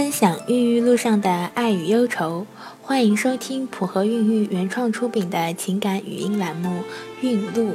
[0.00, 2.46] 分享孕育路上的爱与忧愁，
[2.80, 6.70] 欢迎收听普和孕育原创出品的情感语音栏目
[7.20, 7.74] 《孕路》。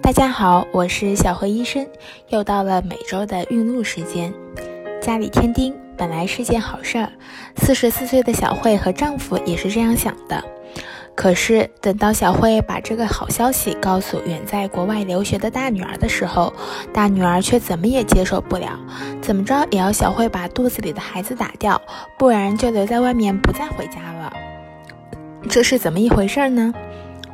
[0.00, 1.86] 大家好，我是小何医生，
[2.30, 4.32] 又到了每周的孕路时间。
[5.02, 7.12] 家里添丁本来是件好事儿，
[7.58, 10.42] 四十四岁的小慧和丈夫也是这样想的。
[11.20, 16.50] 可是，等到小慧把这个好消息告诉远在国外留学的大女儿的时候，
[16.94, 18.80] 大女儿却怎么也接受不了，
[19.20, 21.78] 怎么着也要小慧把肚子里的孩子打掉，
[22.18, 24.32] 不然就留在外面不再回家了。
[25.46, 26.72] 这是怎么一回事呢？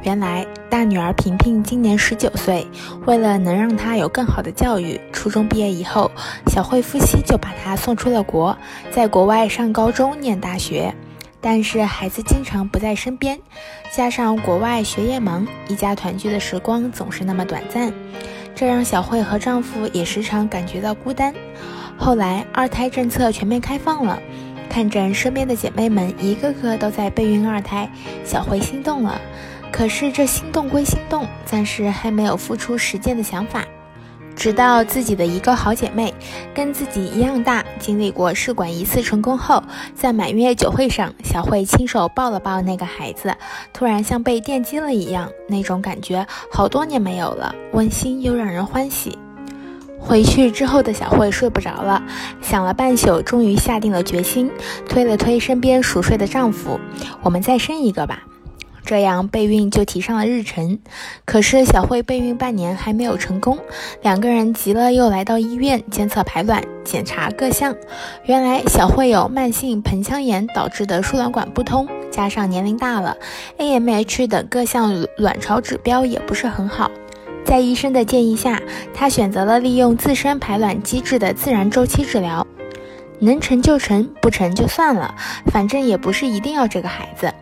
[0.03, 2.67] 原来，大女儿萍萍今年十九岁，
[3.07, 6.11] 为了能让她有更好的教育，初中毕业以后，
[6.49, 8.59] 小慧夫妻就把她送出了国，
[8.91, 10.93] 在国外上高中、念大学。
[11.41, 13.39] 但是孩子经常不在身边，
[13.95, 17.93] 加上国外学业忙，一家团聚的时光总是那么短暂，
[18.55, 21.35] 这让小慧和丈夫也时常感觉到孤单。
[21.97, 24.21] 后来二胎政策全面开放了，
[24.69, 27.89] 看着身边的姐妹们一个个都在备孕二胎，
[28.25, 29.21] 小慧心动了。
[29.71, 33.65] 可是这心动归心动，暂时还没有付出实践的想法。
[34.37, 36.15] 直到自己的一个好姐妹，
[36.55, 39.63] 跟自己一样大，经历过试管一次成功后，
[39.95, 43.35] 在满月酒会上，小慧亲手抱了抱那个孩子，
[43.73, 49.19] 突然像被电击了一样，那种感觉好多年没有了，温馨又让人欢喜。
[49.99, 52.01] 回去之后的小慧睡不着了，
[52.41, 54.51] 想了半宿，终于下定了决心，
[54.89, 56.79] 推了推身边熟睡的丈夫
[57.25, 58.23] ：“我们再生一个吧。”
[58.87, 60.79] 这样备孕就提上了日程，
[61.25, 63.59] 可是小慧备孕半年还没有成功，
[64.01, 67.75] 两个人急了又来到医院监测排卵，检查各项。
[68.25, 73.17] 原来小慧有慢性盆腔炎导致的输卵管不通，加上年龄大了
[73.59, 76.89] ，AMH 等各项卵巢指标也不是很好。
[77.45, 78.63] 在医生的建议下，
[78.95, 82.47] 她选择了利用自身排卵机制的自然周期治疗。
[83.19, 85.15] 能成就成，不成就算了，
[85.47, 87.33] 反正也不是一定要这个孩子。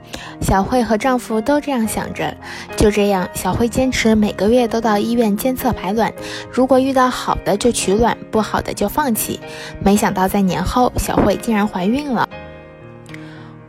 [0.40, 2.36] 小慧和丈夫都这样想着。
[2.76, 6.12] 就这样，小慧坚持每个月都到医院监测排卵，
[6.50, 9.40] 如果遇到好的就取卵，不好的就放弃。
[9.80, 12.28] 没想到在年后，小慧竟然怀孕了。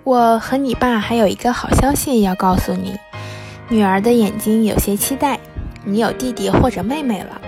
[0.04, 2.96] 我和你爸还有一个好消息要告诉你，
[3.70, 5.40] 女儿的眼睛有些期待，
[5.84, 7.42] 你有弟弟或者妹妹了。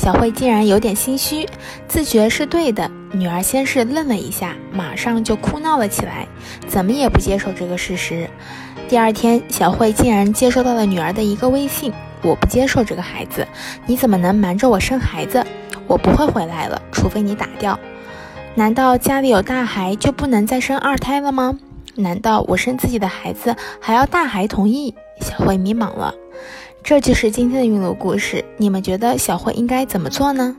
[0.00, 1.46] 小慧竟然有点心虚，
[1.86, 2.90] 自觉是对的。
[3.12, 6.26] 女儿先是愣了一下，马上就哭闹了起来，
[6.66, 8.26] 怎么也不接受这个事实。
[8.88, 11.92] 第二天，小慧竟然接收到了女儿的一个微信
[12.24, 13.46] ：“我不接受这个孩子，
[13.84, 15.44] 你怎么能瞒着我生孩子？
[15.86, 17.78] 我不会回来了，除非你打掉。
[18.54, 21.58] 难道家里有大孩就不能再生二胎了吗？
[21.96, 26.14] 难道我生自己的孩子还要大孩同意？”小慧迷茫了。
[26.90, 30.56] 这就是今天的运动故事，你们觉得小慧应该怎么做呢？